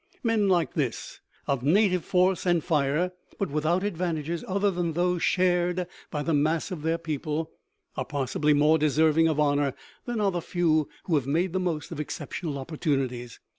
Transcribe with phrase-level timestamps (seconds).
[0.23, 5.85] Men like this, of native force and fire, but without advantages other than those shared
[6.09, 7.51] by the mass of their people,
[7.95, 9.75] are possibly more deserving of honor
[10.05, 13.39] than are the few who have made the most of exceptional opportunities.